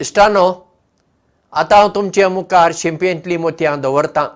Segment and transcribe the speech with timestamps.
[0.00, 0.44] इश्टानो
[1.52, 4.26] आतां हांव तुमच्या मुखार शिंपयेंतलीं मोतयां दवरतां.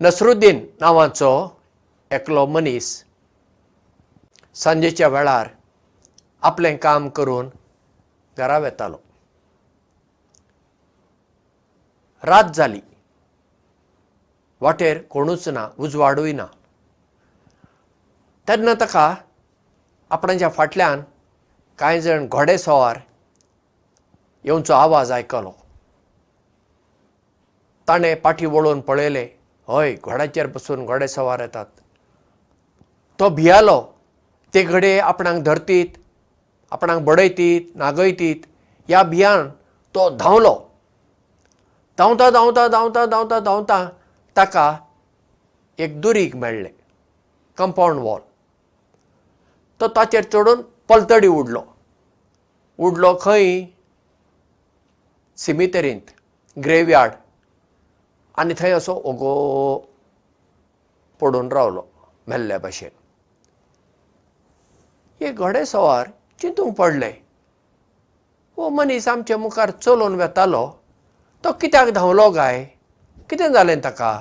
[0.00, 1.32] नसरुद्दीन नांवाचो
[2.10, 2.86] एकलो मनीस
[4.54, 5.48] सांजेच्या वेळार
[6.42, 7.48] आपलें काम करून
[8.38, 8.96] घरा वेतालो.
[12.24, 12.80] रात जाली.
[14.60, 16.46] वाटेर कोणूच ना उजवाडूय ना.
[18.48, 19.14] तेन्ना ताका
[20.10, 21.02] आपणाच्या फाटल्यान
[21.78, 22.98] कांय जाण घोडे सवार
[24.44, 25.52] येवचो आवाज आयकलो.
[27.88, 29.26] ताणें पाठी वळोवन पळयलें
[29.68, 31.66] हय घोड्याचेर बसून घोडे सवार येतात.
[33.20, 33.80] तो भियालो.
[34.54, 35.98] ते घडये आपणाक धरतीत
[36.70, 38.46] आपणाक बडयतीत नागयतीत.
[38.88, 39.48] ह्या भियान
[39.94, 40.54] तो धांवलो.
[41.98, 43.88] धांवता धांवता धांवता धांवता धांवता
[44.36, 44.76] ताका
[45.78, 46.72] एक दुरीग मेळ्ळें.
[47.56, 48.20] Compound wall.
[49.80, 51.62] तो ताचेर चडून पलतडी उडलो.
[52.78, 53.60] उडलो खंय
[55.38, 56.10] सिमितेरींत
[56.56, 57.12] ग्रेवयार्ड
[58.38, 59.34] आनी थंय असो ओगो
[61.20, 61.82] पडून रावलो
[62.28, 62.90] मेल्ल्या भशेन.
[65.20, 66.08] हे घोडे सवार
[66.40, 67.10] चिंतूंक पडले.
[68.56, 70.66] हो मनीस आमच्या मुखार चलोवन वेतालो.
[71.44, 72.64] तो कित्याक धांवलो काय
[73.30, 74.20] कितें जालें ताका?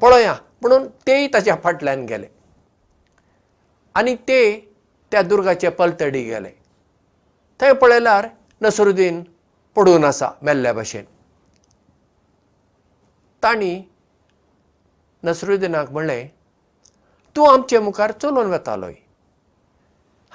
[0.00, 2.26] पळोवया म्हणून तेय ताच्या फाटल्यान गेले.
[3.94, 4.40] आनी ते
[5.12, 6.50] त्या दुर्गाचे पलतडी गेले.
[7.60, 8.28] थंय पळयल्यार
[8.62, 9.22] नसरुद्दीन
[9.76, 11.04] पडून आसा मेल्ल्या भशेन
[13.42, 13.82] तांणी
[15.24, 16.26] नसरुद्दीनाक म्हणलें
[17.36, 18.94] तूं आमचे मुखार चलोवन वेतालोय.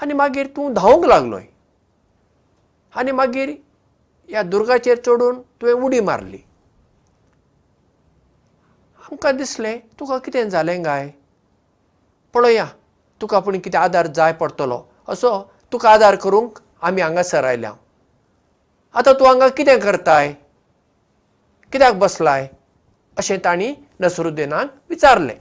[0.02, 1.44] आनी मागीर तूं धांवूंक लागलोय.
[2.96, 3.50] आनी मागीर
[4.30, 6.38] ह्या दुर्गाचेर चडून तुवें उडी मारली.
[9.00, 11.10] आमकां दिसलें तुका कितें जालें काय?
[12.34, 12.66] पळोवया
[13.22, 15.32] तुका आपूण कितें आदार जाय पडटलो असो
[15.72, 17.74] तुका आदार करूंक आमी हांगासर आयल्या
[18.94, 20.34] आतां तूं हांगा कितें करताय?
[21.72, 22.48] कित्याक बसलाय?
[23.18, 25.38] अशें तांणी नसरुद्दीनाक विचारलें.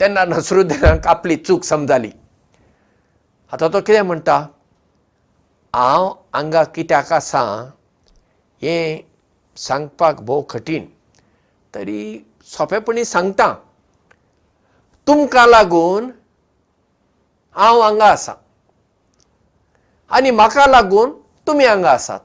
[0.00, 2.10] तेन्ना नसरुद्दीनाक आपली चूक समजाली.
[3.52, 4.46] आतां तो कितें म्हणटा?
[5.74, 7.70] हांव हांगा कित्याक आसा?
[8.62, 9.04] हें
[9.56, 10.86] सांगपाक भोव कठीण.
[11.74, 13.54] तरी सोंपेपणी सांगता.
[15.06, 16.10] तुमकां लागून
[17.54, 18.32] हांव हांगा आसा
[20.10, 21.10] आनी म्हाका लागून
[21.46, 22.20] तुमी हांगा आसात.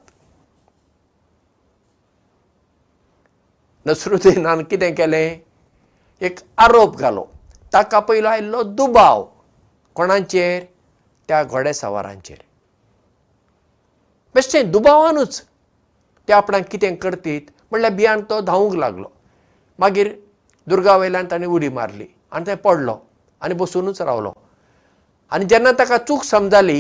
[3.86, 5.40] नसरुद्दीनान कितें केलें?
[6.22, 7.24] एक आरोप घालो.
[7.74, 9.26] ताका पयलो आयिल्लो दुबाव
[9.96, 10.64] कोणाचेर?
[11.28, 12.38] त्या घोडे सवारांचेर.
[14.36, 15.42] बेश्टें दुबावानूच
[16.28, 17.42] ते आपणाक कितें करतीत
[17.72, 19.12] म्हणल्यार भियान तो धांवूंक लागलो.
[19.80, 20.14] मागीर
[20.68, 22.08] दुर्गा वयल्यान ताणें उडी मारली.
[22.32, 22.98] आनी थंय पडलो.
[23.42, 24.34] आनी बसुनूच रावलो.
[25.32, 26.80] आनी जेन्ना ताका चूक समजाली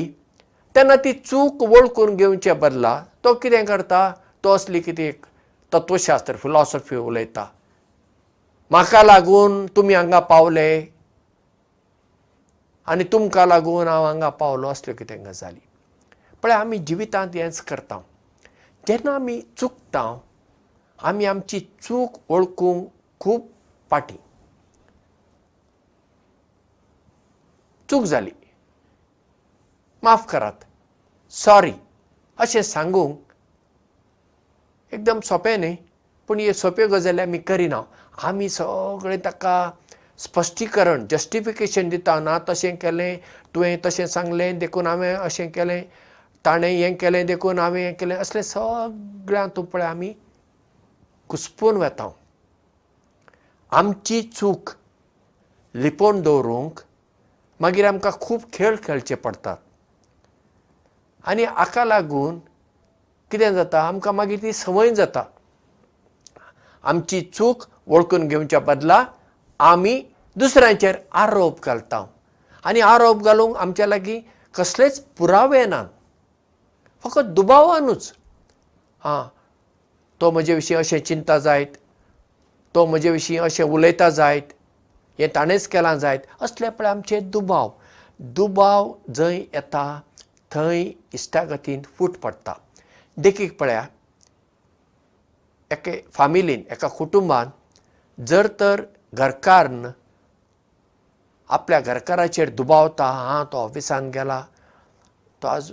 [0.75, 4.11] तेन्ना ती चूक वळखून घेवचे बदला तो कितें करता?
[4.43, 5.11] तो असली कितें
[5.73, 7.45] तत्वशास्त्र फिलॉसॉफी उलयता.
[8.71, 10.69] म्हाका लागून तुमी हांगा पावले
[12.87, 15.59] आनी तुमकां लागून हांव हांगा पावलो असल्यो कितें गजाली.
[16.43, 17.99] पळय आमी जिवितांत हेंच करता.
[18.87, 20.17] जेन्ना आमी चुकता
[20.99, 22.87] आमी आमची चूक वळखूंक
[23.19, 23.47] खूब
[23.91, 24.17] फाटीं.
[27.89, 28.31] चूक जाली
[30.03, 30.65] माफ करात.
[31.33, 31.71] सॉरी
[32.39, 33.17] अशें सांगूंक
[34.93, 35.75] एकदम सोंपें न्ही
[36.29, 37.81] पूण हे सोंप्यो गजाली आमी करिना.
[38.27, 39.55] आमी सगळें ताका
[40.19, 43.17] स्पश्टीकरण जस्टिफिकेशन दिता ना तशें केलें
[43.55, 45.81] तुवें तशें सांगलें देखून हांवें अशें केलें
[46.45, 50.13] ताणें हें केलें देखून हांवें हें केलें असलें सगळ्यांत पळय आमी
[51.29, 52.09] घुस्पून वेता
[53.71, 54.69] आमची चूक
[55.75, 56.79] लिपोवन दवरूंक
[57.59, 59.57] मागीर आमकां खूब खेळ खेळचे पडटात
[61.27, 62.39] आनी हाका लागून
[63.31, 63.81] कितें जाता?
[63.87, 65.23] आमकां मागीर ती संवय जाता.
[66.83, 69.03] आमची चूक वळखून घेवच्या बदला
[69.59, 70.01] आमी
[70.37, 72.05] दुसऱ्यांचेर आरोप घालता
[72.65, 74.19] आनी आरोप घालूंक आमच्या लागीं
[74.55, 75.85] कसलेच पुरावे नात
[77.03, 78.11] फकत दुबावानूच.
[79.03, 79.23] हां
[80.21, 81.77] तो म्हजे विशीं अशें चिंता जायत
[82.75, 84.53] तो म्हजे विशीं अशें उलयता जायत
[85.19, 87.69] हें ताणेंच केलां जायत असले पळय आमचे दुबाव.
[88.19, 90.01] दुबाव जंय येता
[90.51, 92.53] थंय इश्टागतीन फूट पडटा
[93.17, 93.85] देखीक पळया
[95.71, 97.49] एके फामिलीन एका कुटुंबान
[98.17, 98.81] जर तर
[99.13, 99.89] घरकान्न
[101.49, 104.41] आपल्या घरकाराचेर दुबावता हां तो ऑफिसान गेला
[105.41, 105.71] तो आज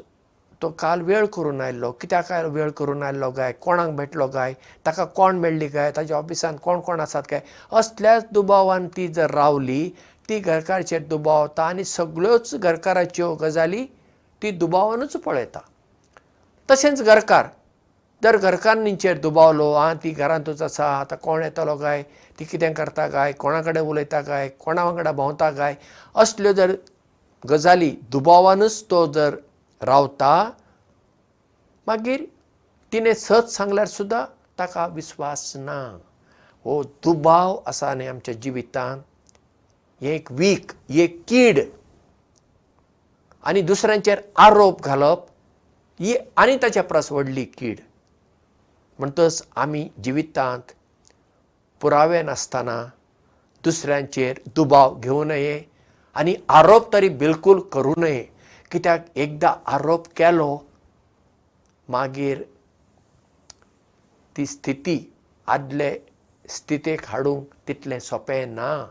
[0.63, 4.55] तो काल वेळ करून आयल्लो कित्याक काय वेळ करून आयल्लो काय कोणाक भेटलो काय
[4.87, 7.41] ताका कोण मेळ्ळी काय ताच्या ऑफिसान कोण कोण आसात काय
[7.73, 9.89] असल्याच दुबावान ती जर रावली
[10.29, 13.87] ती घरकाराचेर दुबावता आनी सगळ्योच घरकाराच्यो गजाली
[14.43, 15.61] ती दुबावानूच पळयता.
[16.69, 17.47] तशेंच घरकार.
[18.23, 22.03] जर घरकान्नींचेर दुबावलो आं ती घरांतूच आसा आतां कोण येतलो काय
[22.39, 25.75] ती कितें करता काय कोणा कडेन उलयता काय कोणा वांगडा भोंवता काय
[26.15, 26.75] असल्यो जर
[27.51, 29.37] गजाली दुबावानूच तो जर
[29.81, 30.51] रावता
[31.87, 32.25] मागीर
[32.93, 34.25] तिणें सच सांगल्यार सुद्दां
[34.59, 35.81] ताका विस्वास ना.
[36.67, 39.03] हो दुबाव आसा न्ही आमच्या जिवितांत.
[40.01, 41.61] हें एक वीक ही एक कीड
[43.47, 45.27] आनी दुसऱ्यांचेर आरोप घालप
[46.01, 47.81] ही आनी ताच्या परस व्हडली कीड.
[48.99, 50.73] म्हणटच आमी जिवितांत
[51.81, 52.85] पुरावे नासतना
[53.65, 55.63] दुसऱ्यांचेर दुबाव घेवं नये
[56.17, 58.25] आनी आरोप तरी बिलकूल करूं नये.
[58.71, 60.59] कित्याक एकदां आरोप केलो
[61.89, 62.43] मागीर
[64.37, 64.99] ती स्थिती
[65.49, 65.95] आदले
[66.49, 68.87] स्थितेक हाडूंक तितलें सोंपें ना.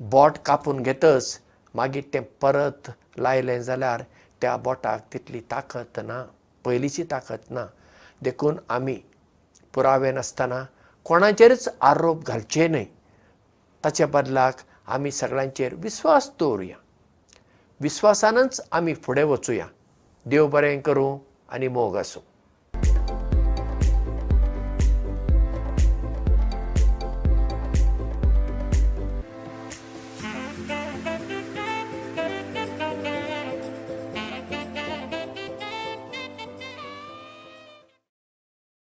[0.00, 1.38] बोट कापून घेतच
[1.74, 4.02] मागीर तें परत लायलें जाल्यार
[4.40, 6.24] त्या बोटाक तितली ताकत ना
[6.64, 7.66] पयलींची ताकत ना.
[8.22, 8.98] देखून आमी
[9.74, 10.64] पुरावे नासतना
[11.04, 12.84] कोणाचेरच आरोप घालचे न्हय.
[13.84, 14.54] ताचे बदलाक
[14.86, 16.76] आमी सगळ्यांचेर विस्वास दवरुया.
[17.80, 19.66] विस्वासानच आमी फुडें वचुया.
[20.26, 21.18] देव बरें करूं
[21.48, 22.22] आनी मोग आसूं